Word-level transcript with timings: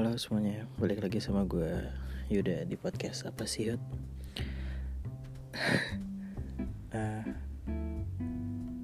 Halo 0.00 0.16
semuanya, 0.16 0.64
balik 0.80 1.04
lagi 1.04 1.20
sama 1.20 1.44
gue 1.44 1.76
Yuda 2.32 2.64
di 2.64 2.72
podcast 2.72 3.28
apa 3.28 3.44
sih 3.44 3.68
Yud? 3.68 3.82
uh, 6.96 7.24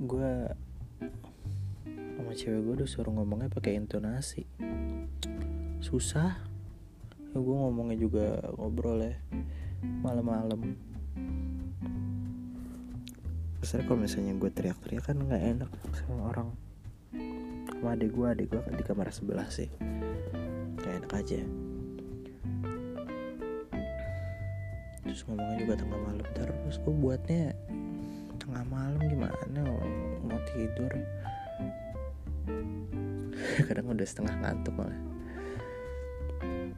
gue 0.05 0.30
sama 2.21 2.32
cewek 2.37 2.61
gue 2.61 2.75
udah 2.77 2.84
suruh 2.84 3.16
ngomongnya 3.16 3.48
pakai 3.48 3.80
intonasi. 3.80 4.45
Susah. 5.80 6.37
Ya, 7.33 7.37
Gue 7.41 7.57
ngomongnya 7.64 7.96
juga 7.96 8.53
ngobrol 8.53 9.01
ya 9.01 9.17
Malam-malam. 9.80 10.77
Besar 13.64 13.89
kalau 13.89 14.05
misalnya 14.05 14.37
gue 14.37 14.53
teriak-teriak 14.53 15.09
kan 15.09 15.17
nggak 15.17 15.64
enak 15.64 15.71
sama 15.96 16.29
orang. 16.29 16.53
Sama 17.73 17.96
adik 17.96 18.12
gue, 18.12 18.27
adik 18.29 18.53
gue 18.53 18.61
di 18.69 18.85
kamar 18.85 19.08
sebelah 19.17 19.48
sih. 19.48 19.72
gak 19.72 20.15
aja. 21.15 21.41
Terus 25.07 25.23
ngomongnya 25.27 25.57
juga 25.63 25.75
tengah 25.79 26.01
malam 26.03 26.27
terus 26.35 26.77
gue 26.82 26.95
buatnya 26.95 27.55
tengah 28.43 28.65
malam 28.69 29.01
gimana? 29.07 29.39
Mau 30.27 30.41
tidur? 30.51 30.93
Kadang 33.70 33.95
udah 33.95 34.06
setengah 34.06 34.34
ngantuk 34.42 34.75
malah. 34.75 35.01
Hmm, 36.42 36.70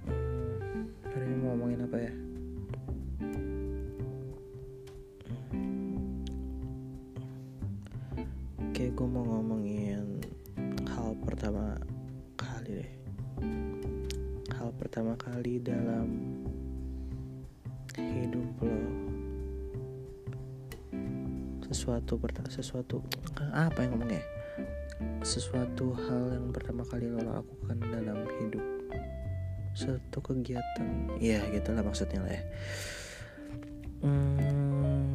hari 1.11 1.25
ini 1.27 1.37
mau 1.41 1.57
ngomongin 1.57 1.81
apa 1.89 1.97
ya? 1.99 2.13
Oke 8.79 8.85
gue 8.95 9.09
mau 9.11 9.27
ngomongin 9.27 10.23
hal 10.87 11.19
pertama 11.27 11.75
pertama 14.99 15.15
kali 15.15 15.63
dalam 15.63 16.11
hidup 17.95 18.51
lo. 18.67 18.83
Sesuatu 21.71 22.19
sesuatu 22.51 23.07
apa 23.55 23.87
yang 23.87 23.95
ngomongnya? 23.95 24.19
Sesuatu 25.23 25.95
hal 25.95 26.35
yang 26.35 26.51
pertama 26.51 26.83
kali 26.83 27.15
lo 27.15 27.23
lakukan 27.23 27.79
dalam 27.79 28.27
hidup. 28.43 28.65
Suatu 29.79 30.19
kegiatan. 30.19 31.15
Ya 31.23 31.47
gitulah 31.55 31.87
maksudnya 31.87 32.19
lah 32.19 32.35
ya. 32.35 32.43
Hmm, 34.03 35.15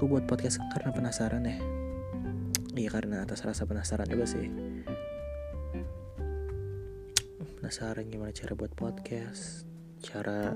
gue 0.00 0.08
buat 0.08 0.24
podcast 0.24 0.56
karena 0.72 0.88
penasaran 0.88 1.44
ya. 1.44 1.60
Iya 2.80 2.88
karena 2.88 3.28
atas 3.28 3.44
rasa 3.44 3.68
penasaran 3.68 4.08
juga 4.08 4.24
sih 4.24 4.48
penasaran 7.62 8.10
gimana 8.10 8.34
cara 8.34 8.58
buat 8.58 8.74
podcast 8.74 9.62
cara 10.02 10.50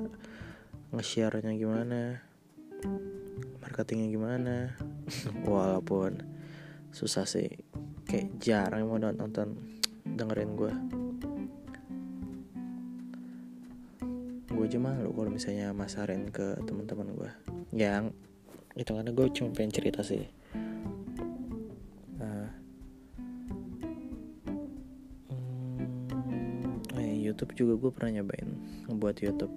nge-share-nya 0.91 1.55
gimana 1.55 2.19
marketingnya 3.63 4.11
gimana. 4.11 4.75
Walaupun 5.47 6.19
susah 6.91 7.23
sih 7.23 7.47
kayak 8.11 8.43
jarang 8.43 8.91
mau 8.91 8.99
nonton 8.99 9.55
dengerin 10.03 10.59
gue 10.59 10.75
gue 14.51 14.65
aja 14.67 14.79
malu 14.83 15.15
kalau 15.15 15.31
misalnya 15.31 15.71
masarin 15.71 16.27
ke 16.35 16.59
teman-teman 16.67 17.15
gue 17.15 17.31
yang 17.71 18.11
itu 18.75 18.91
karena 18.91 19.15
gue 19.15 19.27
cuma 19.31 19.55
pengen 19.55 19.71
cerita 19.71 20.03
sih 20.03 20.27
YouTube 27.47 27.63
juga 27.63 27.75
gue 27.79 27.91
pernah 27.95 28.11
nyobain 28.19 28.51
ngebuat 28.91 29.17
YouTube. 29.23 29.55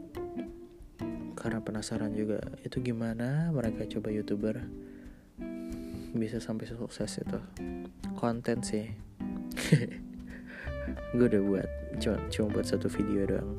Karena 1.33 1.57
penasaran 1.57 2.13
juga 2.13 2.37
itu 2.61 2.77
gimana 2.85 3.49
mereka 3.49 3.89
coba 3.89 4.13
youtuber? 4.13 4.61
Bisa 6.13 6.37
sampai 6.37 6.69
sukses 6.69 7.17
itu. 7.17 7.39
Konten 8.13 8.61
sih. 8.61 8.93
Gue 11.17 11.25
udah 11.29 11.41
buat 11.41 11.69
cuma 11.97 12.17
cuma 12.29 12.47
buat 12.53 12.65
satu 12.69 12.85
video 12.91 13.25
doang. 13.25 13.57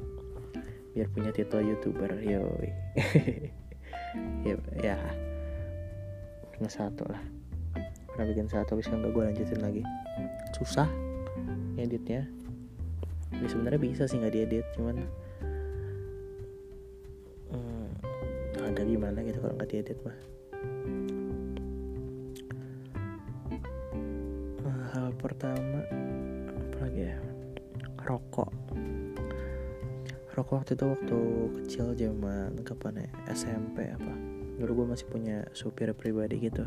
Biar 0.94 1.10
punya 1.10 1.34
titel 1.34 1.66
youtuber 1.66 2.14
yoi. 2.22 2.70
Ya 4.42 4.58
ya. 4.78 4.98
Punya 6.54 6.70
satu 6.70 7.06
lah. 7.06 7.22
Pernah 8.10 8.26
bikin 8.26 8.46
satu 8.50 8.74
bisa 8.78 8.94
nggak 8.94 9.10
gue 9.10 9.22
lanjutin 9.22 9.62
lagi. 9.62 9.82
Susah 10.54 10.90
editnya 11.78 12.26
ya 13.30 13.46
sebenarnya 13.46 13.80
bisa 13.80 14.04
sih 14.10 14.18
nggak 14.18 14.34
diedit 14.34 14.66
cuman 14.74 15.06
hmm, 17.54 17.88
ada 18.58 18.82
gimana 18.82 19.18
gitu 19.22 19.38
kalau 19.38 19.54
nggak 19.54 19.70
diedit 19.70 19.98
mah. 20.02 20.18
Hal 24.90 25.14
pertama 25.22 25.86
apa 26.50 26.76
lagi 26.82 27.14
ya? 27.14 27.16
Rokok. 28.02 28.50
Rokok 30.34 30.54
waktu 30.58 30.74
itu 30.74 30.84
waktu 30.90 31.18
kecil 31.62 31.86
zaman 31.94 32.58
kapan 32.66 33.06
ya? 33.06 33.10
SMP 33.30 33.86
apa? 33.86 34.14
Dulu 34.58 34.82
gue 34.82 34.86
masih 34.98 35.06
punya 35.06 35.46
supir 35.54 35.94
pribadi 35.94 36.42
gitu. 36.42 36.66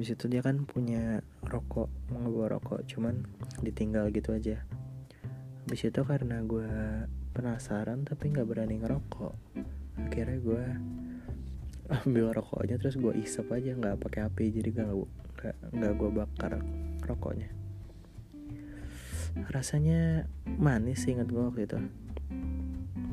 Di 0.00 0.04
situ 0.08 0.32
dia 0.32 0.40
kan 0.40 0.64
punya 0.64 1.20
rokok 1.44 1.92
mau 2.08 2.48
rokok 2.48 2.88
cuman 2.88 3.28
ditinggal 3.60 4.08
gitu 4.08 4.32
aja 4.32 4.64
Habis 5.62 5.86
itu 5.86 6.02
karena 6.02 6.42
gue 6.42 6.66
penasaran 7.30 8.02
tapi 8.02 8.34
nggak 8.34 8.48
berani 8.50 8.82
ngerokok. 8.82 9.34
Akhirnya 9.94 10.38
gue 10.42 10.64
ambil 12.02 12.34
rokoknya 12.34 12.82
terus 12.82 12.98
gue 12.98 13.14
isep 13.14 13.46
aja 13.52 13.76
nggak 13.76 14.00
pakai 14.00 14.24
api 14.24 14.48
jadi 14.48 14.68
gak 14.72 14.88
nggak 14.90 15.54
nggak 15.70 15.92
gue 15.94 16.10
bakar 16.10 16.52
rokoknya. 17.06 17.46
Rasanya 19.54 20.26
manis 20.58 21.06
sih 21.06 21.14
ingat 21.14 21.30
gue 21.30 21.42
waktu 21.46 21.70
itu. 21.70 21.78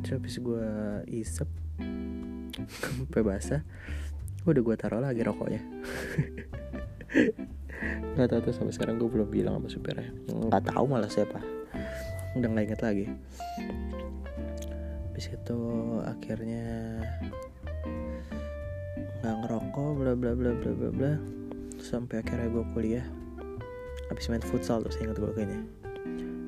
Terus 0.01 0.11
habis 0.17 0.35
gue 0.41 0.67
isep 1.05 1.49
sampai 2.81 3.21
basah 3.21 3.61
udah 4.49 4.61
gue 4.65 4.75
taruh 4.75 5.05
lagi 5.05 5.21
rokoknya. 5.21 5.61
Nggak 8.17 8.27
tahu 8.35 8.39
tuh 8.49 8.53
sampai 8.57 8.73
sekarang 8.75 8.95
gue 8.97 9.07
belum 9.07 9.29
bilang 9.29 9.61
sama 9.61 9.69
supirnya. 9.69 10.11
Nggak 10.27 10.73
tahu 10.73 10.83
malah 10.89 11.07
siapa 11.07 11.58
udah 12.39 12.49
nggak 12.55 12.65
inget 12.71 12.81
lagi. 12.81 13.05
Habis 15.11 15.25
itu 15.35 15.59
akhirnya 16.07 16.65
nggak 19.19 19.35
ngerokok 19.43 19.89
bla 19.99 20.13
bla 20.15 20.31
bla 20.31 20.51
bla 20.55 20.71
bla 20.71 20.89
bla. 20.95 21.13
Sampai 21.83 22.23
akhirnya 22.23 22.47
gue 22.47 22.65
kuliah. 22.71 23.05
Habis 24.07 24.31
main 24.31 24.41
futsal 24.41 24.79
tuh 24.79 24.91
inget 25.03 25.19
gue 25.19 25.31
kayaknya. 25.35 25.59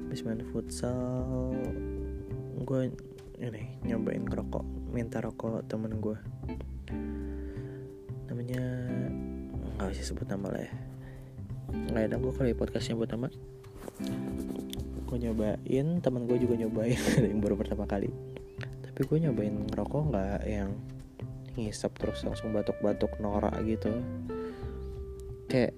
Habis 0.07 0.23
main 0.23 0.41
futsal 0.55 1.51
gue 2.63 2.79
ini 3.41 3.75
nyobain 3.83 4.23
ngerokok 4.23 4.63
minta 4.93 5.17
rokok 5.17 5.65
temen 5.65 5.97
gue 5.97 6.13
namanya 8.29 8.61
nggak 9.81 9.97
usah 9.97 10.05
sebut 10.13 10.29
nama 10.29 10.45
lah 10.53 10.61
ya. 10.61 10.73
Nggak 11.73 12.03
ada 12.05 12.15
gue 12.21 12.31
kali 12.37 12.53
podcastnya 12.53 12.95
buat 12.95 13.09
nama 13.09 13.33
gue 15.11 15.27
nyobain 15.27 15.87
temen 15.99 16.23
gue 16.23 16.39
juga 16.39 16.55
nyobain 16.55 16.95
yang 17.19 17.43
baru 17.43 17.59
pertama 17.59 17.83
kali. 17.83 18.07
Tapi 18.79 18.99
gue 19.03 19.17
nyobain 19.27 19.51
ngerokok 19.51 20.01
nggak 20.07 20.39
yang 20.47 20.71
ngisap 21.59 21.91
terus 21.99 22.23
langsung 22.23 22.55
batuk-batuk 22.55 23.19
norak 23.19 23.59
gitu. 23.67 23.91
Kayak 25.51 25.75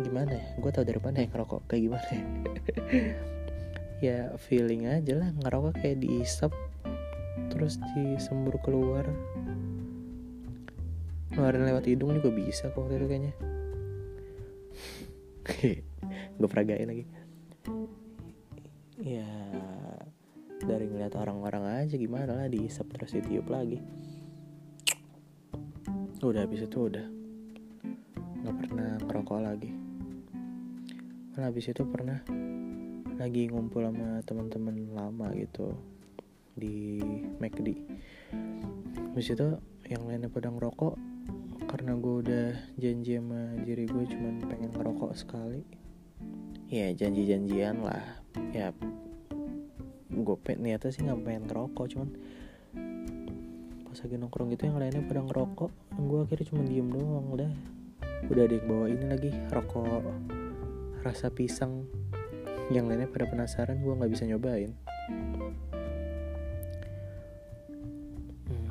gimana 0.00 0.32
ya? 0.32 0.48
Gue 0.56 0.72
tau 0.72 0.88
dari 0.88 0.96
mana 0.96 1.20
yang 1.20 1.28
ngerokok 1.28 1.68
kayak 1.68 1.82
gimana 1.92 2.08
ya? 2.08 2.24
Ya 3.96 4.28
feeling 4.36 4.84
aja 4.92 5.16
lah 5.16 5.32
ngerokok 5.40 5.80
kayak 5.80 6.04
diisap 6.04 6.52
terus 7.52 7.80
disembur 7.96 8.60
keluar. 8.60 9.08
Ngeluarin 11.32 11.64
lewat 11.64 11.84
hidung 11.88 12.12
juga 12.16 12.28
bisa 12.28 12.68
kok 12.72 12.80
waktu 12.80 13.00
itu 13.00 13.08
kayaknya. 13.08 13.32
Gue 16.36 16.48
peragain 16.48 16.84
lagi 16.84 17.08
ngeliat 21.06 21.22
orang-orang 21.22 21.86
aja 21.86 21.94
gimana 21.94 22.34
lah 22.34 22.50
diisap 22.50 22.90
terus 22.90 23.14
ditiup 23.14 23.46
lagi. 23.46 23.78
Udah 26.18 26.42
habis 26.42 26.66
itu 26.66 26.90
udah. 26.90 27.06
Nggak 28.42 28.56
pernah 28.66 28.98
ngerokok 29.06 29.38
lagi. 29.38 29.70
Karena 31.30 31.46
habis 31.46 31.70
itu 31.70 31.86
pernah 31.86 32.18
lagi 33.22 33.46
ngumpul 33.46 33.86
sama 33.86 34.18
teman-teman 34.26 34.90
lama 34.90 35.30
gitu 35.38 35.78
di 36.58 36.98
McD 37.38 37.70
habis 39.14 39.30
itu 39.30 39.48
yang 39.86 40.02
lainnya 40.10 40.26
pada 40.26 40.50
ngerokok 40.50 40.98
karena 41.70 41.94
gue 41.94 42.14
udah 42.26 42.46
janji 42.82 43.14
sama 43.14 43.54
diri 43.62 43.86
gue 43.86 44.04
cuman 44.10 44.42
pengen 44.44 44.74
ngerokok 44.74 45.14
sekali. 45.14 45.62
Ya 46.66 46.90
janji-janjian 46.90 47.80
lah. 47.80 48.20
Ya 48.50 48.74
gue 50.16 50.36
pengen 50.40 50.60
niatnya 50.64 50.88
sih 50.88 51.04
nggak 51.04 51.20
pengen 51.20 51.44
ngerokok 51.44 51.86
cuman 51.92 52.08
pas 53.84 53.98
lagi 54.00 54.16
nongkrong 54.16 54.48
gitu 54.52 54.62
yang 54.68 54.76
lainnya 54.76 55.04
pada 55.04 55.20
ngerokok. 55.24 55.70
Gue 55.96 56.18
akhirnya 56.24 56.46
cuma 56.52 56.62
diem 56.64 56.88
doang 56.88 57.26
udah. 57.32 57.50
Udah 58.28 58.42
ada 58.48 58.54
yang 58.56 58.66
bawa 58.68 58.86
ini 58.88 59.04
lagi 59.08 59.30
rokok 59.52 60.04
rasa 61.04 61.32
pisang. 61.32 61.88
Yang 62.72 62.84
lainnya 62.92 63.08
pada 63.08 63.24
penasaran 63.28 63.80
gue 63.80 63.92
nggak 63.96 64.12
bisa 64.12 64.24
nyobain. 64.28 64.72
Hmm, 68.48 68.68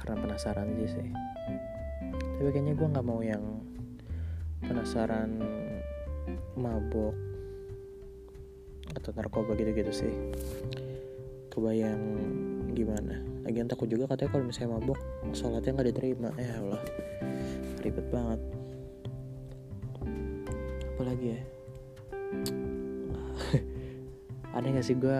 karena 0.00 0.16
penasaran 0.16 0.68
aja 0.80 0.86
sih. 0.96 1.08
Tapi 2.40 2.48
kayaknya 2.52 2.72
gue 2.72 2.88
nggak 2.88 3.04
mau 3.04 3.20
yang 3.20 3.44
penasaran 4.64 5.44
mabok 6.56 7.31
atau 9.02 9.10
narkoba 9.18 9.58
gitu-gitu 9.58 9.90
sih. 9.90 10.14
Kebayang 11.50 12.00
gimana. 12.70 13.18
Lagian 13.42 13.66
takut 13.66 13.90
juga 13.90 14.06
katanya 14.06 14.30
kalau 14.30 14.46
misalnya 14.46 14.78
mabok 14.78 14.98
sholatnya 15.34 15.74
nggak 15.74 15.88
diterima. 15.90 16.30
Ya 16.38 16.62
Allah 16.62 16.80
ribet 17.82 18.06
banget. 18.14 18.40
Apalagi 20.94 21.26
ya? 21.34 21.40
Ada 24.56 24.66
gak 24.70 24.86
sih 24.86 24.94
gue 24.94 25.18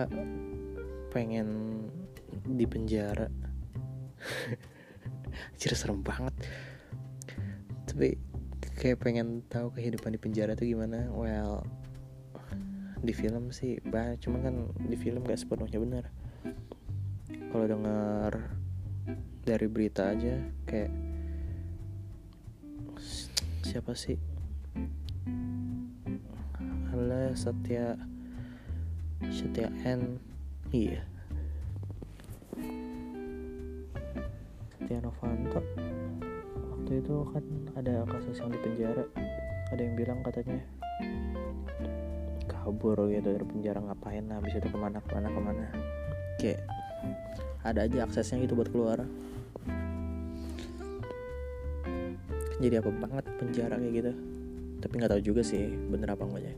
pengen 1.11 1.47
di 2.47 2.63
penjara? 2.63 3.27
Anjir 5.53 5.75
serem 5.75 5.99
banget. 5.99 6.31
Tapi 7.83 8.15
kayak 8.79 9.03
pengen 9.03 9.43
tahu 9.51 9.75
kehidupan 9.75 10.15
di 10.15 10.19
penjara 10.23 10.55
tuh 10.55 10.71
gimana? 10.71 11.11
Well 11.11 11.67
di 13.03 13.11
film 13.11 13.51
sih 13.51 13.77
bah 13.83 14.15
cuma 14.17 14.39
kan 14.39 14.71
di 14.79 14.95
film 14.95 15.27
gak 15.27 15.43
sepenuhnya 15.43 15.77
benar 15.77 16.05
kalau 17.51 17.69
dengar 17.69 18.33
dari 19.43 19.67
berita 19.67 20.15
aja 20.15 20.39
kayak 20.63 20.89
siapa 23.61 23.97
sih? 23.97 24.15
Allah 26.93 27.33
Satya 27.33 27.97
Satya 29.27 29.67
N. 29.83 30.21
Iya. 30.69 31.01
Satya 34.73 34.97
Novanto. 35.01 35.61
Waktu 36.73 36.91
itu 37.01 37.15
kan 37.33 37.45
ada 37.75 38.05
kasus 38.07 38.39
yang 38.39 38.49
di 38.53 38.59
penjara. 38.61 39.05
Ada 39.73 39.81
yang 39.81 39.95
bilang 39.97 40.19
katanya 40.21 40.61
kabur 42.63 42.95
gitu 43.11 43.27
dari 43.27 43.43
penjara 43.43 43.83
ngapain 43.83 44.23
lah 44.31 44.39
habis 44.39 44.55
itu 44.55 44.71
ke 44.71 44.77
mana 44.79 45.03
ke 45.03 45.11
mana 45.11 45.27
ke 45.27 45.39
mana. 45.43 45.67
Kayak 46.39 46.63
ada 47.67 47.83
aja 47.83 48.07
aksesnya 48.07 48.39
gitu 48.47 48.55
buat 48.55 48.71
keluar. 48.71 49.03
Jadi 52.63 52.79
apa 52.79 52.89
banget 52.95 53.25
penjara 53.35 53.75
kayak 53.75 53.93
gitu. 53.99 54.11
Tapi 54.79 54.93
nggak 54.95 55.11
tahu 55.11 55.21
juga 55.21 55.41
sih 55.43 55.67
bener 55.91 56.15
apa 56.15 56.23
enggaknya. 56.23 56.55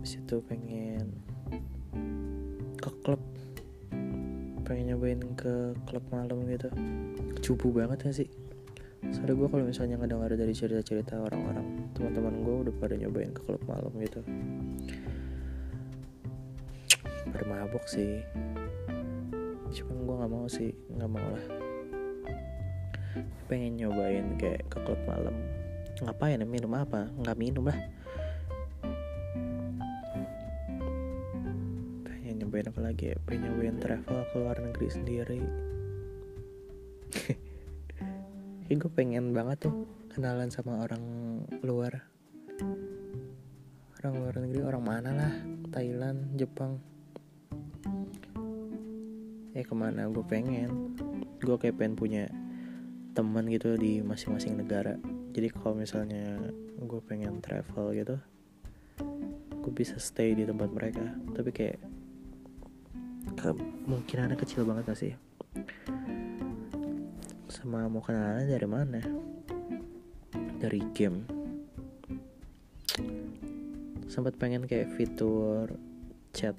Habis 0.00 0.12
itu 0.24 0.36
pengen 0.48 1.12
ke 2.80 2.90
klub. 3.04 3.20
Pengen 4.64 4.96
nyobain 4.96 5.20
ke 5.36 5.76
klub 5.84 6.04
malam 6.08 6.48
gitu. 6.48 6.72
Cupu 7.44 7.76
banget 7.76 8.00
gak 8.00 8.16
sih 8.24 8.28
soalnya 9.14 9.34
gue 9.38 9.48
kalau 9.48 9.64
misalnya 9.66 9.96
ngedengar 10.00 10.30
dari 10.34 10.54
cerita-cerita 10.54 11.18
orang-orang 11.20 11.90
teman-teman 11.94 12.34
gue 12.42 12.54
udah 12.66 12.74
pada 12.80 12.94
nyobain 12.98 13.30
ke 13.30 13.42
klub 13.44 13.62
malam 13.66 13.92
gitu. 14.02 14.20
Pada 17.30 17.44
mabok 17.46 17.84
sih. 17.86 18.22
Cuman 19.74 19.96
gue 20.02 20.14
nggak 20.18 20.32
mau 20.32 20.46
sih 20.50 20.70
nggak 20.94 21.10
mau 21.10 21.26
lah. 21.26 21.44
Pengen 23.46 23.78
nyobain 23.78 24.26
kayak 24.40 24.66
ke 24.66 24.78
klub 24.82 25.00
malam. 25.06 25.34
Ngapain? 26.02 26.42
Minum 26.44 26.72
apa? 26.76 27.08
Nggak 27.22 27.36
minum 27.38 27.64
lah. 27.66 27.78
Pengen 32.04 32.34
nyobain 32.42 32.68
apa 32.68 32.80
lagi 32.82 33.14
ya? 33.14 33.16
Pengen 33.22 33.54
nyobain 33.54 33.76
travel 33.78 34.20
ke 34.30 34.34
luar 34.36 34.58
negeri 34.60 34.88
sendiri 34.90 35.40
Kayak 38.66 38.82
gue 38.82 38.92
pengen 38.98 39.30
banget 39.30 39.70
tuh 39.70 39.86
kenalan 40.10 40.50
sama 40.50 40.82
orang 40.82 40.98
luar. 41.62 42.02
Orang 44.02 44.18
luar 44.18 44.34
negeri, 44.42 44.66
orang 44.66 44.82
mana 44.82 45.10
lah? 45.14 45.32
Thailand, 45.70 46.34
Jepang. 46.34 46.82
Ya 49.54 49.62
ke 49.62 49.70
mana 49.70 50.10
gue 50.10 50.26
pengen? 50.26 50.98
Gue 51.38 51.54
kayak 51.62 51.78
pengen 51.78 51.94
punya 51.94 52.26
teman 53.14 53.46
gitu 53.54 53.78
di 53.78 54.02
masing-masing 54.02 54.58
negara. 54.58 54.98
Jadi 55.30 55.46
kalau 55.54 55.78
misalnya 55.78 56.34
gue 56.82 57.00
pengen 57.06 57.38
travel 57.38 57.94
gitu 57.94 58.18
Gue 59.62 59.70
bisa 59.70 59.94
stay 60.02 60.34
di 60.34 60.42
tempat 60.42 60.74
mereka. 60.74 61.06
Tapi 61.38 61.54
kayak 61.54 61.78
Kemungkinannya 63.38 64.34
kecil 64.34 64.66
banget 64.66 64.90
gak 64.90 64.98
sih 64.98 65.25
sama 67.56 67.88
mau 67.88 68.04
kenalan 68.04 68.44
dari 68.44 68.68
mana? 68.68 69.00
Dari 70.60 70.76
game. 70.92 71.24
Sempat 74.12 74.36
pengen 74.36 74.68
kayak 74.68 74.92
fitur 74.92 75.72
chat 76.36 76.52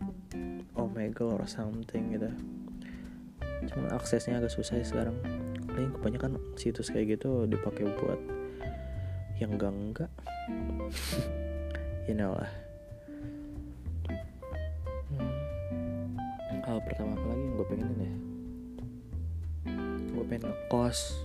Omegle 0.73 1.37
or 1.37 1.45
something 1.45 2.17
gitu. 2.17 2.33
Cuma 3.69 3.93
aksesnya 3.93 4.41
agak 4.41 4.49
susah 4.49 4.81
ya 4.81 4.85
sekarang. 4.89 5.21
Paling 5.69 5.93
kebanyakan 6.01 6.41
situs 6.57 6.89
kayak 6.89 7.21
gitu 7.21 7.45
dipakai 7.45 7.85
buat 8.01 8.17
yang 9.37 9.53
enggak 9.53 9.69
enggak 9.69 10.11
you 12.09 12.17
know 12.17 12.33
lah. 12.33 12.49
Hmm. 15.13 16.17
hal 16.65 16.81
pertama 16.81 17.13
apa 17.13 17.25
lagi 17.29 17.43
yang 17.45 17.53
gue 17.53 17.67
pengenin 17.69 17.99
ya 18.01 18.13
pengen 20.27 20.51
ngekos 20.51 21.23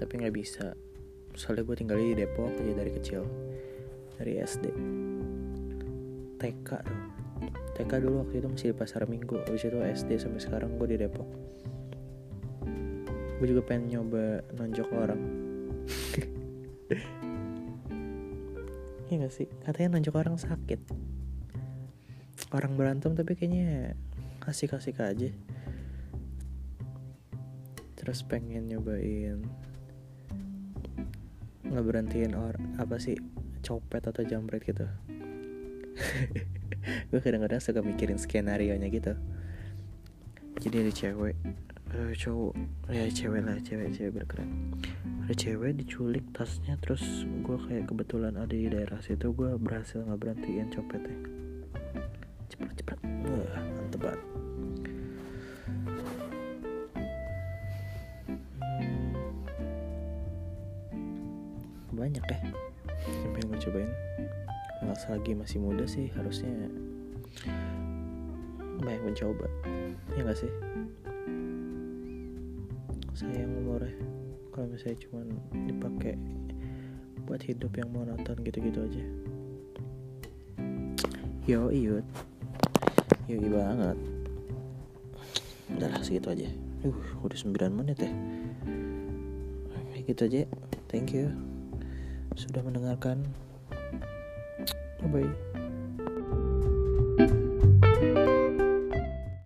tapi 0.00 0.12
nggak 0.20 0.34
bisa. 0.34 0.74
Soalnya 1.36 1.62
gue 1.66 1.76
tinggal 1.78 1.98
di 2.00 2.16
Depok 2.16 2.50
aja 2.50 2.72
dari 2.74 2.92
kecil 2.94 3.22
dari 4.18 4.38
SD 4.40 4.64
TK 6.38 6.68
tuh. 6.82 7.02
TK 7.74 7.92
dulu 8.06 8.22
waktu 8.22 8.38
itu 8.38 8.46
masih 8.46 8.68
di 8.70 8.76
pasar 8.76 9.02
minggu 9.10 9.34
habis 9.42 9.66
itu 9.66 9.78
SD 9.78 10.10
sampai 10.20 10.40
sekarang 10.40 10.78
gue 10.78 10.88
di 10.94 10.98
Depok. 11.00 11.28
Gue 13.40 13.46
juga 13.50 13.62
pengen 13.66 13.90
nyoba 13.90 14.42
nonjok 14.56 14.88
orang. 14.92 15.22
Iya 19.04 19.28
gak 19.28 19.36
sih? 19.36 19.46
Katanya 19.60 20.00
nonjok 20.00 20.16
orang 20.16 20.40
sakit. 20.40 20.80
Orang 22.56 22.80
berantem 22.80 23.12
tapi 23.12 23.36
kayaknya 23.36 23.92
kasih-kasih 24.40 24.96
aja 24.96 25.28
terus 28.04 28.20
pengen 28.20 28.68
nyobain 28.68 29.48
nggak 31.64 31.84
berhentiin 31.88 32.36
orang 32.36 32.76
apa 32.76 33.00
sih 33.00 33.16
copet 33.64 34.04
atau 34.04 34.20
jambret 34.20 34.60
gitu. 34.60 34.84
Gue 37.08 37.20
kadang-kadang 37.24 37.64
suka 37.64 37.80
mikirin 37.80 38.20
skenario 38.20 38.76
nya 38.76 38.92
gitu. 38.92 39.16
Jadi 40.60 40.84
ada 40.84 40.92
cewek 40.92 41.36
ada 41.94 42.10
cowok 42.10 42.54
ya 42.90 43.06
cewek 43.06 43.42
lah 43.46 43.54
cewek 43.62 43.94
cewek 43.94 44.12
berkeren 44.18 44.74
ada 45.22 45.34
cewek 45.38 45.78
diculik 45.78 46.26
tasnya 46.34 46.74
terus 46.82 47.22
gue 47.46 47.54
kayak 47.70 47.86
kebetulan 47.86 48.34
ada 48.34 48.50
di 48.50 48.66
daerah 48.66 48.98
situ 48.98 49.30
gue 49.30 49.54
berhasil 49.56 50.02
nggak 50.02 50.20
berhentiin 50.20 50.68
copetnya. 50.74 51.16
Cepet 52.52 52.70
cepet. 52.82 52.98
Wah 53.24 53.62
mantep 53.78 54.00
banget 54.04 54.33
banyak 62.14 62.30
ya 62.30 62.38
yang 63.10 63.32
pengen 63.34 63.46
gue 63.50 63.58
cobain? 63.66 63.90
Nggak 64.86 65.02
lagi 65.10 65.32
masih 65.34 65.58
muda 65.58 65.82
sih 65.82 66.06
harusnya 66.14 66.70
banyak 68.78 69.02
mencoba. 69.02 69.50
Ya 70.14 70.22
gak 70.22 70.38
sih? 70.38 70.52
Sayang 73.18 73.50
umurnya. 73.58 73.98
Kalau 74.54 74.70
misalnya 74.70 74.98
cuma 75.02 75.26
dipakai 75.66 76.14
buat 77.26 77.42
hidup 77.42 77.74
yang 77.74 77.90
monoton 77.90 78.38
gitu-gitu 78.46 78.86
aja. 78.86 79.04
Yo 81.50 81.74
iut 81.74 82.06
yo 83.26 83.36
banget. 83.50 83.98
Udah 85.74 85.88
lah 85.90 86.02
segitu 86.06 86.30
aja. 86.30 86.46
Uh 86.86 87.26
udah 87.26 87.38
9 87.42 87.74
menit 87.74 87.98
ya. 87.98 88.12
Gitu 90.06 90.30
aja. 90.30 90.46
Thank 90.86 91.10
you 91.10 91.53
sudah 92.36 92.62
mendengarkan. 92.62 93.22
Bye 95.02 95.08
bye. 95.10 95.53